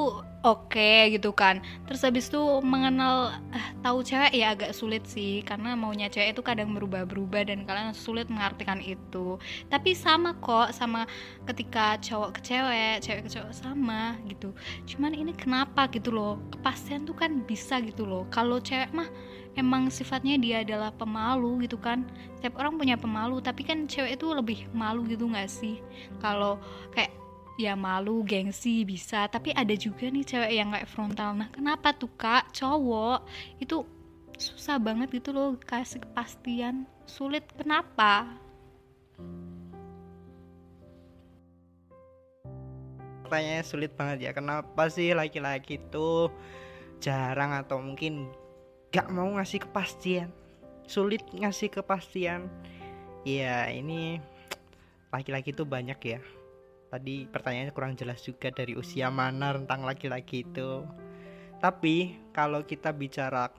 [0.48, 1.60] oke okay, gitu kan.
[1.90, 6.42] Terus habis itu mengenal eh, tahu cewek ya agak sulit sih karena maunya cewek itu
[6.46, 9.36] kadang berubah-berubah dan kalian sulit mengartikan itu.
[9.68, 11.04] Tapi sama kok sama
[11.50, 14.54] ketika cowok ke cewek cewek ke cowok sama gitu.
[14.88, 16.40] Cuman ini kenapa gitu loh?
[16.54, 18.24] Kepastian tuh kan bisa gitu loh.
[18.32, 19.10] Kalau cewek mah
[19.58, 22.06] emang sifatnya dia adalah pemalu gitu kan.
[22.38, 25.82] Setiap orang punya pemalu tapi kan cewek itu lebih malu gitu nggak sih?
[26.22, 26.62] Kalau
[26.94, 27.27] kayak
[27.58, 29.26] ya malu gengsi bisa.
[29.28, 31.34] Tapi ada juga nih cewek yang kayak frontal.
[31.34, 32.54] Nah kenapa tuh kak?
[32.54, 33.26] Cowok
[33.58, 33.82] itu
[34.38, 36.86] susah banget gitu loh kasih kepastian.
[37.10, 37.44] Sulit.
[37.58, 38.30] Kenapa?
[43.26, 44.32] Pertanyaannya sulit banget ya.
[44.32, 46.32] Kenapa sih laki-laki itu
[47.02, 48.30] jarang atau mungkin
[48.94, 50.30] gak mau ngasih kepastian?
[50.88, 52.48] Sulit ngasih kepastian.
[53.28, 54.22] Ya ini
[55.12, 56.22] laki-laki itu banyak ya
[56.98, 60.82] tadi pertanyaannya kurang jelas juga dari usia mana tentang laki-laki itu.
[61.62, 63.54] Tapi kalau kita bicara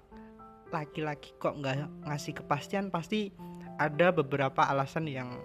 [0.74, 3.30] laki-laki kok nggak ngasih kepastian pasti
[3.78, 5.38] ada beberapa alasan yang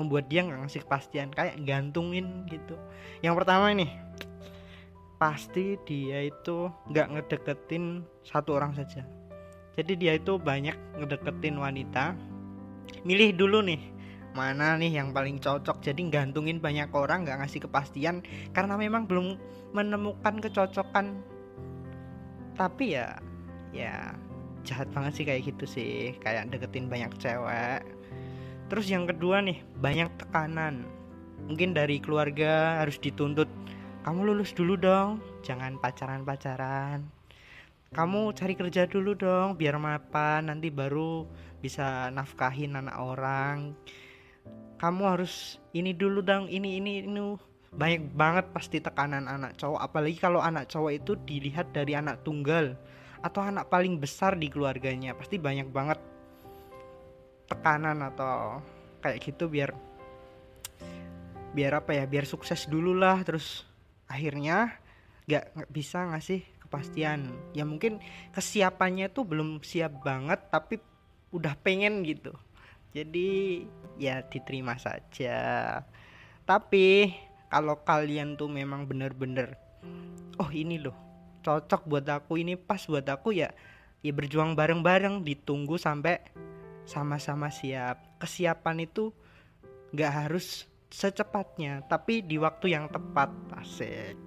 [0.00, 2.72] membuat dia nggak ngasih kepastian kayak gantungin gitu.
[3.20, 3.92] Yang pertama ini
[5.20, 9.04] pasti dia itu nggak ngedeketin satu orang saja.
[9.76, 12.16] Jadi dia itu banyak ngedeketin wanita.
[13.04, 13.93] Milih dulu nih
[14.34, 15.80] mana nih yang paling cocok.
[15.80, 18.20] Jadi gantungin banyak orang nggak ngasih kepastian
[18.50, 19.38] karena memang belum
[19.70, 21.22] menemukan kecocokan.
[22.58, 23.18] Tapi ya
[23.70, 24.12] ya
[24.66, 25.94] jahat banget sih kayak gitu sih.
[26.18, 27.86] Kayak deketin banyak cewek.
[28.68, 30.82] Terus yang kedua nih banyak tekanan.
[31.46, 33.46] Mungkin dari keluarga harus dituntut
[34.04, 37.06] kamu lulus dulu dong jangan pacaran-pacaran.
[37.94, 41.22] Kamu cari kerja dulu dong biar mapan nanti baru
[41.62, 43.72] bisa nafkahin anak orang
[44.78, 47.22] kamu harus ini dulu dong ini ini ini.
[47.74, 49.82] Banyak banget pasti tekanan anak cowok.
[49.82, 52.78] Apalagi kalau anak cowok itu dilihat dari anak tunggal
[53.18, 55.18] atau anak paling besar di keluarganya.
[55.18, 55.98] Pasti banyak banget
[57.50, 58.62] tekanan atau
[59.02, 59.74] kayak gitu biar
[61.54, 63.18] biar apa ya biar sukses dulu lah.
[63.26, 63.66] Terus
[64.06, 64.78] akhirnya
[65.26, 67.34] gak, gak bisa ngasih kepastian.
[67.58, 67.98] Ya mungkin
[68.30, 70.78] kesiapannya tuh belum siap banget tapi
[71.34, 72.30] udah pengen gitu.
[72.94, 73.66] Jadi
[73.98, 75.80] ya diterima saja.
[76.44, 77.14] Tapi
[77.48, 79.54] kalau kalian tuh memang bener-bener
[80.42, 80.96] oh ini loh
[81.44, 83.52] cocok buat aku ini pas buat aku ya
[84.00, 86.20] ya berjuang bareng-bareng ditunggu sampai
[86.84, 88.20] sama-sama siap.
[88.20, 89.12] Kesiapan itu
[89.94, 93.30] nggak harus secepatnya tapi di waktu yang tepat.
[93.56, 94.18] Asik.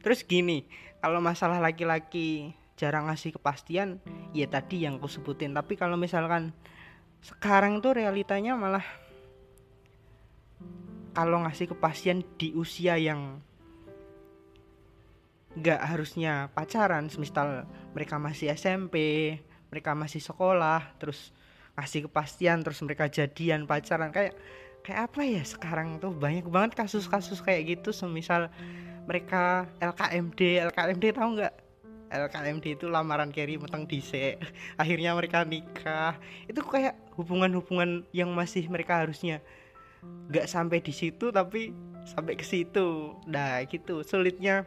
[0.00, 0.66] Terus gini
[1.04, 4.00] kalau masalah laki-laki jarang ngasih kepastian
[4.36, 6.52] ya tadi yang aku sebutin tapi kalau misalkan
[7.26, 8.86] sekarang tuh realitanya malah
[11.10, 13.42] kalau ngasih kepastian di usia yang
[15.58, 18.96] nggak harusnya pacaran semisal mereka masih SMP
[19.72, 21.34] mereka masih sekolah terus
[21.74, 24.38] ngasih kepastian terus mereka jadian pacaran kayak
[24.86, 26.14] kayak apa ya sekarang tuh?
[26.14, 28.46] Banyak banget kasus-kasus kayak gitu semisal
[29.10, 31.54] mereka LKMD LKMD tahu nggak
[32.10, 34.38] LKMD itu lamaran Kerry meteng dice
[34.80, 36.14] akhirnya mereka nikah.
[36.46, 39.42] Itu kayak hubungan-hubungan yang masih mereka harusnya.
[40.30, 41.74] Nggak sampai di situ tapi
[42.06, 43.18] sampai ke situ.
[43.26, 44.06] Nah gitu.
[44.06, 44.66] Sulitnya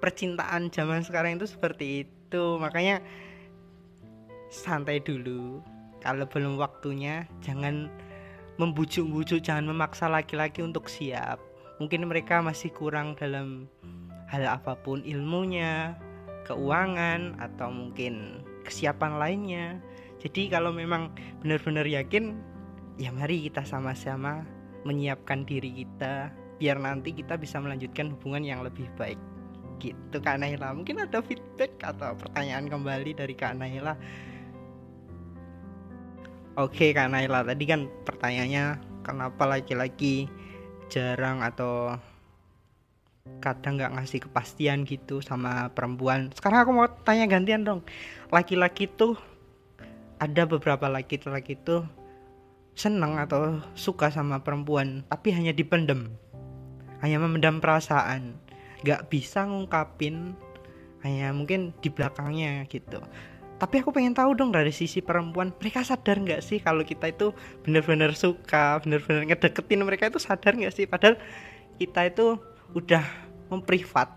[0.00, 2.44] percintaan zaman sekarang itu seperti itu.
[2.56, 3.04] Makanya
[4.48, 5.60] santai dulu.
[6.00, 7.88] Kalau belum waktunya jangan
[8.60, 11.40] membujuk-bujuk jangan memaksa laki-laki untuk siap.
[11.82, 13.66] Mungkin mereka masih kurang dalam
[14.30, 15.98] hal apa pun ilmunya
[16.44, 19.66] keuangan atau mungkin kesiapan lainnya.
[20.20, 21.12] Jadi kalau memang
[21.44, 22.36] benar-benar yakin,
[22.96, 24.44] ya mari kita sama-sama
[24.84, 29.18] menyiapkan diri kita biar nanti kita bisa melanjutkan hubungan yang lebih baik.
[29.82, 30.72] Gitu Kak Naila.
[30.72, 33.98] Mungkin ada feedback atau pertanyaan kembali dari Kak Naila.
[36.54, 38.64] Oke Kak Naila, tadi kan pertanyaannya
[39.02, 40.30] kenapa laki-laki
[40.86, 41.98] jarang atau
[43.40, 46.28] kadang nggak ngasih kepastian gitu sama perempuan.
[46.36, 47.80] Sekarang aku mau tanya gantian dong.
[48.28, 49.16] Laki-laki tuh
[50.20, 51.88] ada beberapa laki-laki tuh
[52.76, 56.12] seneng atau suka sama perempuan tapi hanya dipendem.
[57.00, 58.36] Hanya memendam perasaan.
[58.84, 60.36] Nggak bisa ngungkapin
[61.04, 63.00] hanya mungkin di belakangnya gitu.
[63.56, 67.32] Tapi aku pengen tahu dong dari sisi perempuan mereka sadar nggak sih kalau kita itu
[67.64, 70.84] benar-benar suka benar-benar ngedeketin mereka itu sadar nggak sih?
[70.84, 71.16] Padahal
[71.80, 72.36] kita itu
[72.74, 73.06] udah
[73.48, 74.10] memprivat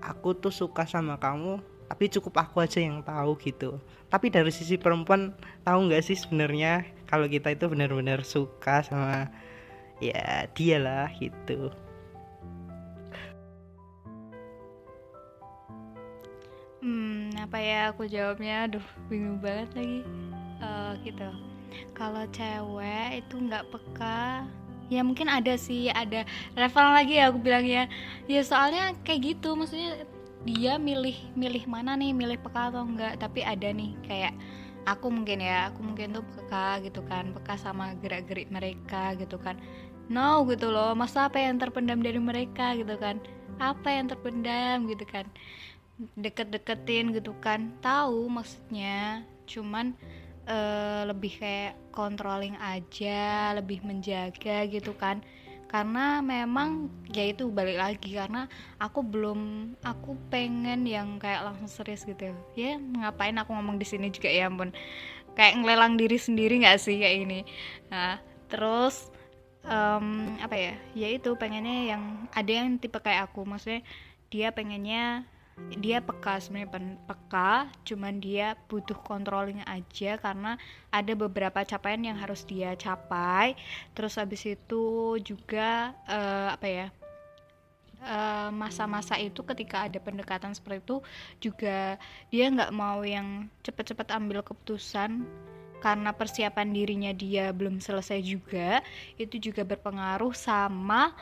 [0.00, 3.78] aku tuh suka sama kamu tapi cukup aku aja yang tahu gitu.
[4.10, 9.30] Tapi dari sisi perempuan tahu nggak sih sebenarnya kalau kita itu benar-benar suka sama
[10.02, 11.70] ya dia lah gitu.
[16.82, 18.66] Hmm apa ya aku jawabnya?
[18.66, 20.00] Aduh bingung banget lagi.
[20.58, 21.28] Uh, gitu.
[21.94, 24.42] Kalau cewek itu nggak peka
[24.86, 26.22] ya mungkin ada sih ada
[26.54, 27.90] level lagi ya aku bilang ya.
[28.30, 30.06] Ya soalnya kayak gitu maksudnya
[30.46, 33.18] dia milih milih mana nih milih peka atau enggak.
[33.18, 34.34] Tapi ada nih kayak
[34.86, 39.36] aku mungkin ya aku mungkin tuh peka gitu kan peka sama gerak gerik mereka gitu
[39.42, 39.58] kan.
[40.06, 43.18] No gitu loh masa apa yang terpendam dari mereka gitu kan?
[43.58, 45.26] Apa yang terpendam gitu kan?
[46.14, 47.74] Deket-deketin gitu kan?
[47.82, 49.98] Tahu maksudnya cuman
[50.46, 55.20] uh, lebih kayak controlling aja lebih menjaga gitu kan.
[55.66, 58.46] Karena memang ya itu balik lagi karena
[58.78, 62.78] aku belum aku pengen yang kayak langsung serius gitu ya.
[62.78, 64.70] Ngapain aku ngomong di sini juga ya ampun.
[65.36, 67.40] Kayak ngelelang diri sendiri nggak sih kayak ini
[67.92, 69.10] nah terus
[69.66, 70.74] um, apa ya?
[70.94, 73.42] Ya itu pengennya yang ada yang tipe kayak aku.
[73.42, 73.82] Maksudnya
[74.30, 75.26] dia pengennya
[75.56, 80.60] dia peka sebenarnya peka cuman dia butuh controlling aja karena
[80.92, 83.56] ada beberapa capaian yang harus dia capai.
[83.96, 86.86] Terus habis itu juga uh, apa ya
[88.04, 90.96] eh, masa-masa uh, itu ketika ada pendekatan seperti itu
[91.40, 91.96] juga
[92.28, 95.24] dia nggak mau yang cepet-cepet ambil keputusan
[95.80, 98.84] karena persiapan dirinya dia belum selesai juga.
[99.16, 101.16] Itu juga berpengaruh sama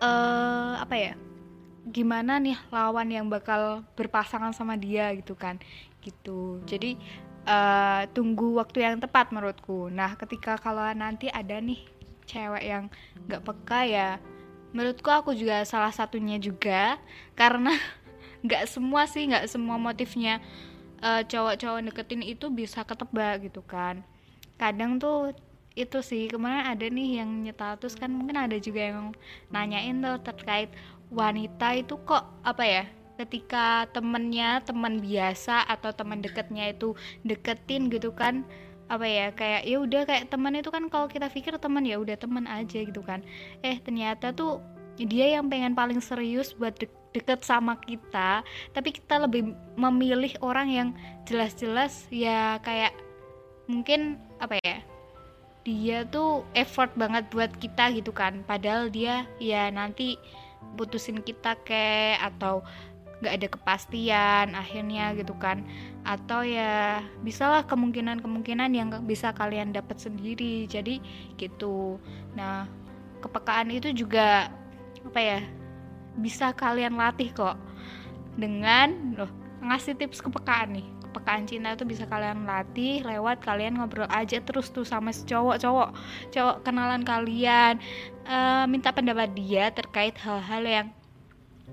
[0.00, 1.14] uh, apa ya
[1.90, 5.58] gimana nih lawan yang bakal berpasangan sama dia gitu kan?
[6.00, 6.62] Gitu.
[6.64, 6.96] Jadi
[7.44, 9.90] uh, tunggu waktu yang tepat menurutku.
[9.92, 11.82] Nah ketika kalau nanti ada nih
[12.24, 12.84] cewek yang
[13.26, 14.08] nggak peka ya
[14.70, 16.96] menurutku aku juga salah satunya juga.
[17.34, 17.74] Karena
[18.46, 20.40] nggak semua sih nggak semua motifnya
[21.04, 24.00] uh, cowok-cowok deketin itu bisa ketebak gitu kan.
[24.56, 25.36] Kadang tuh
[25.78, 29.14] itu sih kemarin ada nih yang nyetatus kan mungkin ada juga yang
[29.54, 30.68] nanyain tuh terkait
[31.10, 32.84] wanita itu kok apa ya
[33.20, 36.96] ketika temennya teman biasa atau teman deketnya itu
[37.26, 38.48] deketin gitu kan
[38.90, 42.18] apa ya kayak ya udah kayak teman itu kan kalau kita pikir teman ya udah
[42.18, 43.22] teman aja gitu kan.
[43.62, 44.58] Eh ternyata tuh
[44.98, 50.70] dia yang pengen paling serius buat de deket sama kita tapi kita lebih memilih orang
[50.70, 50.88] yang
[51.26, 52.94] jelas-jelas ya kayak
[53.66, 54.78] mungkin apa ya
[55.66, 58.42] dia tuh effort banget buat kita gitu kan.
[58.46, 60.16] Padahal dia ya nanti
[60.74, 62.64] putusin kita ke atau
[63.20, 65.64] nggak ada kepastian akhirnya gitu kan.
[66.04, 70.98] Atau ya bisalah kemungkinan-kemungkinan yang bisa kalian dapat sendiri jadi
[71.36, 72.00] gitu.
[72.32, 72.64] Nah
[73.20, 74.48] kepekaan itu juga
[75.04, 75.40] apa ya
[76.18, 77.56] bisa kalian latih kok
[78.36, 84.06] dengan loh ngasih tips kepekaan nih kepekaan cinta itu bisa kalian latih lewat kalian ngobrol
[84.06, 85.58] aja terus tuh sama si cowok.
[85.58, 85.90] Cowok
[86.30, 87.82] cowok kenalan kalian
[88.30, 90.88] uh, minta pendapat dia terkait hal-hal yang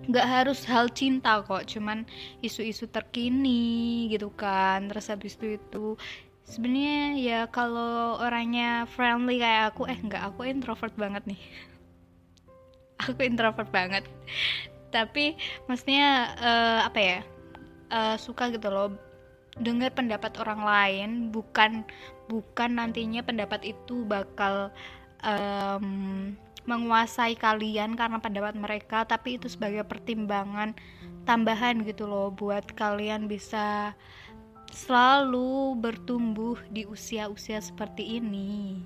[0.10, 2.06] nggak harus hal cinta kok cuman
[2.42, 4.90] isu-isu terkini gitu kan.
[4.90, 5.86] Terus habis itu itu
[6.50, 11.42] sebenarnya ya kalau orangnya friendly kayak aku eh nggak aku introvert banget nih.
[13.06, 14.10] Aku introvert banget.
[14.90, 15.38] Tapi
[15.70, 17.20] maksudnya uh, apa ya
[17.92, 19.07] uh, suka gitu loh
[19.58, 21.82] dengar pendapat orang lain bukan
[22.30, 24.70] bukan nantinya pendapat itu bakal
[25.26, 26.36] um,
[26.68, 30.76] menguasai kalian karena pendapat mereka tapi itu sebagai pertimbangan
[31.24, 33.96] tambahan gitu loh buat kalian bisa
[34.72, 38.84] selalu bertumbuh di usia-usia seperti ini.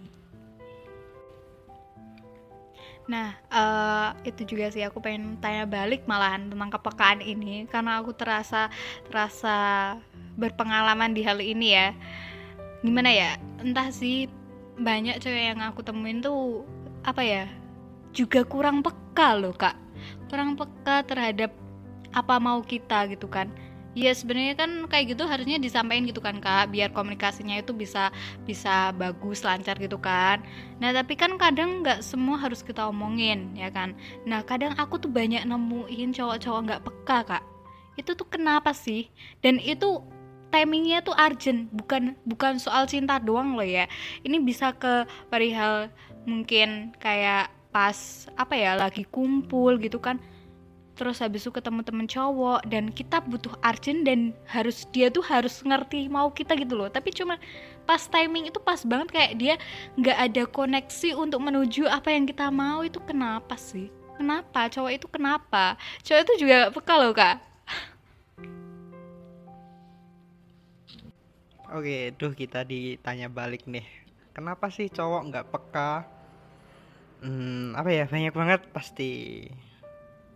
[3.11, 8.15] Nah, uh, itu juga sih aku pengen tanya balik malahan tentang kepekaan ini karena aku
[8.15, 8.71] terasa
[9.11, 9.57] terasa
[10.39, 11.91] berpengalaman di hal ini ya.
[12.79, 14.31] Gimana ya entah sih
[14.79, 16.63] banyak cewek yang aku temuin tuh
[17.03, 17.43] apa ya
[18.15, 19.75] juga kurang peka loh kak.
[20.31, 21.51] Kurang peka terhadap
[22.15, 23.51] apa mau kita gitu kan
[23.91, 28.07] Iya sebenarnya kan kayak gitu harusnya disampaikan gitu kan kak biar komunikasinya itu bisa
[28.47, 30.39] bisa bagus lancar gitu kan.
[30.79, 33.91] Nah tapi kan kadang nggak semua harus kita omongin ya kan.
[34.23, 37.43] Nah kadang aku tuh banyak nemuin cowok-cowok nggak peka kak.
[37.99, 39.11] Itu tuh kenapa sih?
[39.43, 39.99] Dan itu
[40.55, 43.91] timingnya tuh urgent bukan bukan soal cinta doang loh ya.
[44.23, 45.91] Ini bisa ke perihal
[46.23, 50.19] mungkin kayak pas apa ya lagi kumpul gitu kan
[51.01, 55.65] terus habis itu ketemu temen cowok dan kita butuh urgent dan harus dia tuh harus
[55.65, 56.93] ngerti mau kita gitu loh.
[56.93, 57.41] Tapi cuma
[57.89, 59.57] pas timing itu pas banget kayak dia
[59.97, 62.85] nggak ada koneksi untuk menuju apa yang kita mau.
[62.85, 63.89] Itu kenapa sih?
[64.13, 64.69] Kenapa?
[64.69, 65.73] Cowok itu kenapa?
[66.05, 67.37] Cowok itu juga peka loh kak.
[71.73, 73.89] Oke, duh kita ditanya balik nih.
[74.37, 76.05] Kenapa sih cowok nggak peka?
[77.25, 78.05] Hmm, apa ya?
[78.05, 79.09] Banyak banget pasti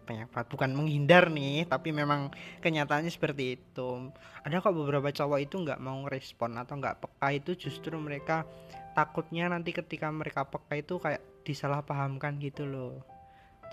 [0.06, 0.30] banget.
[0.32, 2.30] Bukan menghindar nih tapi memang
[2.62, 4.14] kenyataannya seperti itu.
[4.46, 8.46] Ada kok beberapa cowok itu nggak mau respon atau nggak peka itu justru mereka
[8.94, 13.04] takutnya nanti ketika mereka peka itu kayak disalahpahamkan gitu loh.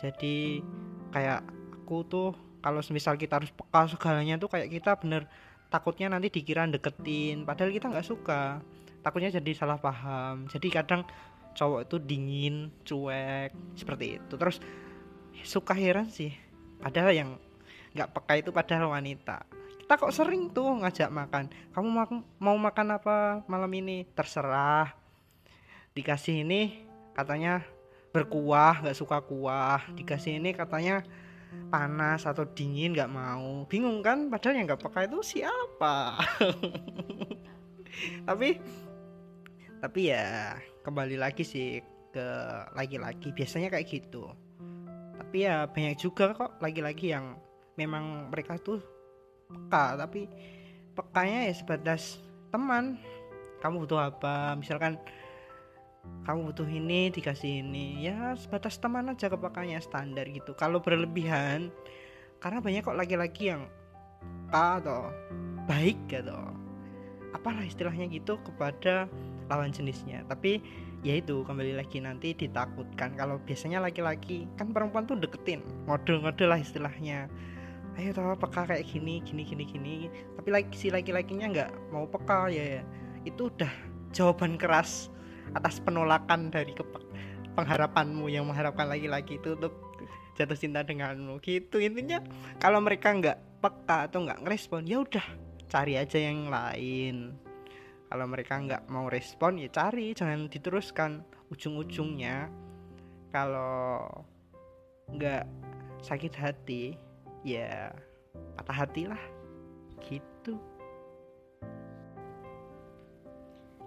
[0.00, 0.64] Jadi
[1.12, 1.44] kayak
[1.84, 2.28] aku tuh
[2.64, 5.28] kalau misal kita harus peka segalanya tuh kayak kita bener
[5.68, 8.64] takutnya nanti dikira deketin padahal kita nggak suka.
[9.02, 10.46] Takutnya jadi salah paham.
[10.46, 11.02] Jadi kadang
[11.52, 14.34] cowok itu dingin cuek seperti itu.
[14.38, 14.58] Terus
[15.40, 16.36] suka heran sih.
[16.82, 17.30] Padahal yang
[17.92, 19.44] nggak peka itu padahal wanita.
[19.82, 21.52] Kita kok sering tuh ngajak makan.
[21.76, 21.88] Kamu
[22.40, 24.08] mau makan apa malam ini?
[24.12, 24.92] Terserah.
[25.92, 27.60] Dikasih ini katanya
[28.12, 29.84] berkuah nggak suka kuah.
[29.92, 31.04] Dikasih ini katanya
[31.68, 33.68] panas atau dingin nggak mau.
[33.68, 34.32] Bingung kan?
[34.32, 36.16] Padahal yang nggak peka itu siapa?
[38.28, 38.48] Tapi
[39.82, 42.26] tapi ya kembali lagi sih ke
[42.72, 43.34] laki-laki.
[43.36, 44.30] Biasanya kayak gitu
[45.32, 47.40] tapi ya banyak juga kok lagi-lagi yang
[47.80, 48.84] memang mereka tuh
[49.48, 49.96] peka.
[49.96, 50.28] Tapi
[50.92, 52.20] pekanya ya sebatas
[52.52, 53.00] teman.
[53.64, 54.52] Kamu butuh apa?
[54.60, 55.00] Misalkan
[56.28, 58.04] kamu butuh ini dikasih ini.
[58.04, 60.52] Ya sebatas teman aja kepekanya standar gitu.
[60.52, 61.72] Kalau berlebihan
[62.36, 63.72] karena banyak kok laki-laki yang
[64.52, 65.08] peka atau
[65.64, 66.36] baik gitu.
[67.32, 69.08] Apalah istilahnya gitu kepada
[69.48, 70.28] lawan jenisnya.
[70.28, 70.60] Tapi
[71.02, 75.60] ya itu kembali lagi nanti ditakutkan kalau biasanya laki-laki kan perempuan tuh deketin
[75.90, 77.26] ngode-ngode lah istilahnya.
[77.98, 79.94] Ayo tau peka kayak gini gini gini gini.
[80.38, 82.82] Tapi lagi si laki-lakinya nggak mau peka ya, ya.
[83.28, 83.68] Itu udah
[84.14, 85.12] jawaban keras
[85.52, 86.72] atas penolakan dari
[87.52, 89.76] pengharapanmu yang mengharapkan laki-laki itu untuk
[90.38, 91.36] jatuh cinta denganmu.
[91.44, 92.24] Gitu intinya
[92.62, 95.26] kalau mereka nggak peka atau nggak ngerespon ya udah
[95.68, 97.41] cari aja yang lain
[98.12, 100.12] kalau mereka nggak mau respon ya cari.
[100.12, 102.52] Jangan diteruskan ujung-ujungnya.
[103.32, 104.04] Kalau
[105.08, 105.48] nggak
[106.04, 106.92] sakit hati
[107.40, 107.88] ya
[108.60, 109.22] patah hati lah.
[110.04, 110.60] Gitu.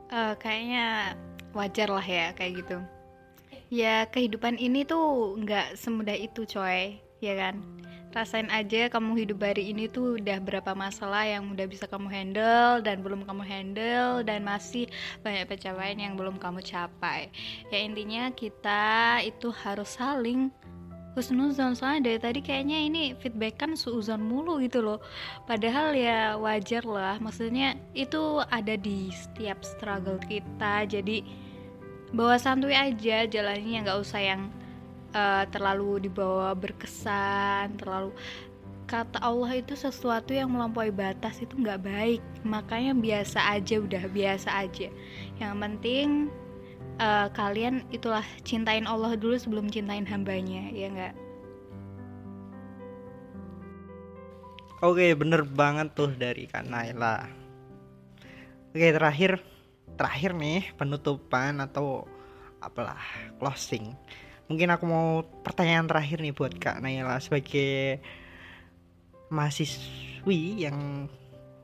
[0.09, 1.13] Uh, kayaknya
[1.53, 2.81] wajar lah ya kayak gitu.
[3.69, 6.97] Ya kehidupan ini tuh nggak semudah itu coy.
[7.21, 7.61] Ya kan
[8.15, 12.79] rasain aja kamu hidup hari ini tuh udah berapa masalah yang udah bisa kamu handle
[12.79, 14.87] dan belum kamu handle dan masih
[15.19, 17.27] banyak pencapaian yang belum kamu capai.
[17.75, 20.47] Ya intinya kita itu harus saling
[21.19, 21.75] husnuzon.
[21.75, 25.03] Soalnya dari tadi kayaknya ini feedback kan suuzon mulu gitu loh.
[25.43, 30.87] Padahal ya wajar lah maksudnya itu ada di setiap struggle kita.
[30.87, 31.19] Jadi
[32.15, 34.47] bawa santuy aja jalannya nggak usah yang
[35.15, 38.11] uh, terlalu dibawa berkesan terlalu
[38.85, 42.21] kata Allah itu sesuatu yang melampaui batas itu nggak baik.
[42.45, 44.93] Makanya biasa aja udah biasa aja.
[45.41, 46.07] Yang penting
[47.01, 51.15] uh, kalian itulah cintain Allah dulu sebelum cintain hambanya ya nggak?
[54.85, 57.25] Oke bener banget tuh dari Kak Naila.
[58.69, 59.41] Oke terakhir
[59.95, 62.03] Terakhir nih penutupan atau
[62.59, 62.99] apalah
[63.39, 63.95] closing
[64.45, 68.01] mungkin aku mau pertanyaan terakhir nih buat Kak Naila sebagai
[69.33, 71.09] mahasiswi yang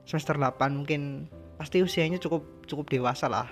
[0.05, 1.29] semester 8 mungkin
[1.61, 3.47] pasti usianya cukup cukup dewasa lah.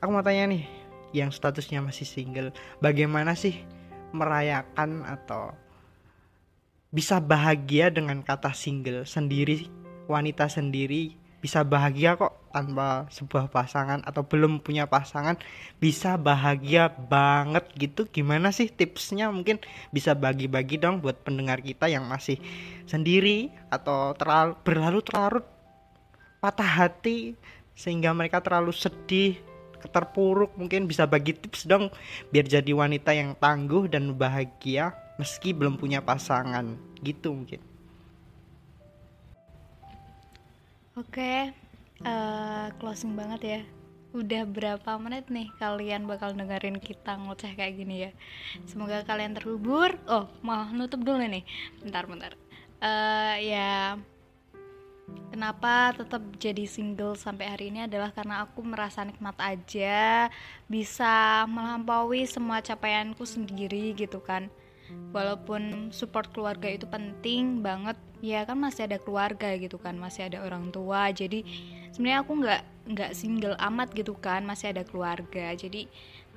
[0.00, 0.66] Aku mau tanya nih,
[1.14, 2.50] yang statusnya masih single,
[2.82, 3.62] bagaimana sih
[4.10, 5.54] merayakan atau
[6.90, 9.70] bisa bahagia dengan kata single sendiri,
[10.10, 15.34] wanita sendiri bisa bahagia kok tanpa sebuah pasangan atau belum punya pasangan.
[15.82, 18.06] Bisa bahagia banget gitu.
[18.06, 19.26] Gimana sih tipsnya?
[19.34, 19.58] Mungkin
[19.90, 22.38] bisa bagi-bagi dong buat pendengar kita yang masih
[22.86, 25.46] sendiri atau terlalu berlarut larut
[26.38, 27.34] patah hati
[27.74, 29.34] sehingga mereka terlalu sedih
[29.90, 30.54] terpuruk.
[30.54, 31.90] Mungkin bisa bagi tips dong
[32.30, 36.78] biar jadi wanita yang tangguh dan bahagia meski belum punya pasangan.
[37.02, 37.71] Gitu mungkin
[40.92, 41.48] Oke,
[42.04, 43.60] eh, closing banget ya.
[44.12, 48.10] Udah berapa menit nih kalian bakal dengerin kita ngoceh kayak gini ya?
[48.68, 49.96] Semoga kalian terhibur.
[50.04, 51.48] Oh, mau nutup dulu nih.
[51.80, 52.36] Bentar, bentar.
[52.84, 53.96] Eh, ya,
[55.32, 60.28] kenapa tetap jadi single sampai hari ini adalah karena aku merasa nikmat aja,
[60.68, 64.52] bisa melampaui semua capaianku sendiri gitu kan.
[65.16, 70.46] Walaupun support keluarga itu penting banget, ya kan masih ada keluarga gitu kan, masih ada
[70.46, 71.10] orang tua.
[71.10, 71.42] Jadi
[71.90, 72.62] sebenarnya aku nggak
[72.94, 75.52] nggak single amat gitu kan, masih ada keluarga.
[75.58, 75.90] Jadi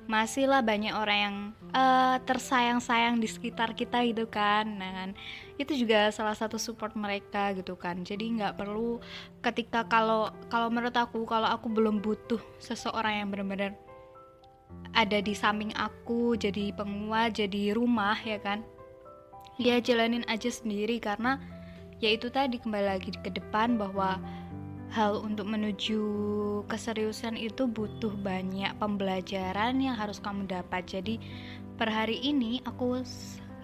[0.06, 1.36] masihlah banyak orang yang
[1.74, 5.10] eh, tersayang-sayang di sekitar kita gitu kan nah
[5.58, 9.02] itu juga salah satu support mereka gitu kan jadi nggak perlu
[9.42, 13.74] ketika kalau kalau menurut aku kalau aku belum butuh seseorang yang benar-benar
[14.94, 18.62] ada di samping aku jadi penguat jadi rumah ya kan
[19.58, 21.42] ya jalanin aja sendiri karena
[22.00, 24.20] ya itu tadi kembali lagi ke depan bahwa
[24.92, 26.00] hal untuk menuju
[26.70, 30.86] keseriusan itu butuh banyak pembelajaran yang harus kamu dapat.
[30.86, 31.18] Jadi
[31.76, 33.02] per hari ini aku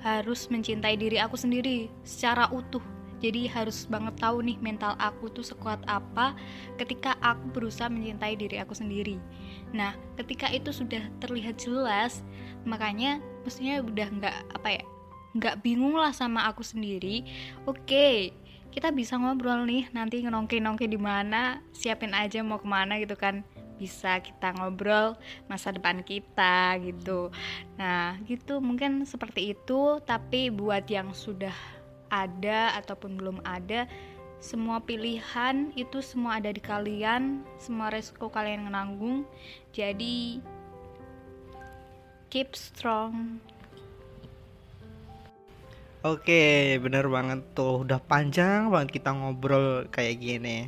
[0.03, 2.83] harus mencintai diri aku sendiri secara utuh.
[3.23, 6.35] Jadi harus banget tahu nih mental aku tuh sekuat apa
[6.75, 9.23] ketika aku berusaha mencintai diri aku sendiri.
[9.71, 12.27] Nah, ketika itu sudah terlihat jelas,
[12.67, 14.85] makanya mestinya udah nggak apa ya,
[15.37, 17.25] nggak bingung lah sama aku sendiri.
[17.65, 18.33] Oke,
[18.73, 23.45] kita bisa ngobrol nih nanti nongki-nongki di mana siapin aja mau ke mana gitu kan.
[23.77, 25.19] Bisa kita ngobrol
[25.51, 27.33] masa depan kita gitu.
[27.77, 31.55] Nah gitu mungkin seperti itu tapi buat yang sudah
[32.13, 33.89] ada ataupun belum ada
[34.43, 39.23] semua pilihan itu semua ada di kalian semua resiko kalian menanggung
[39.71, 40.43] jadi
[42.27, 43.39] keep strong
[46.03, 47.87] Oke, bener banget tuh.
[47.87, 50.67] Udah panjang banget kita ngobrol kayak gini.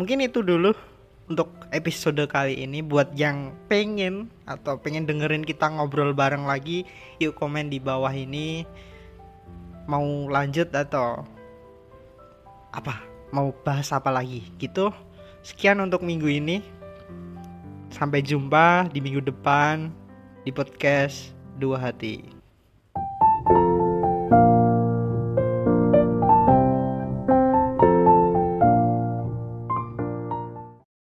[0.00, 0.72] Mungkin itu dulu
[1.28, 2.80] untuk episode kali ini.
[2.80, 6.88] Buat yang pengen atau pengen dengerin kita ngobrol bareng lagi,
[7.20, 8.64] yuk komen di bawah ini.
[9.84, 11.28] Mau lanjut atau
[12.72, 13.04] apa?
[13.36, 14.48] Mau bahas apa lagi?
[14.56, 14.88] Gitu.
[15.44, 16.64] Sekian untuk minggu ini.
[17.92, 19.92] Sampai jumpa di minggu depan
[20.48, 22.41] di podcast Dua Hati.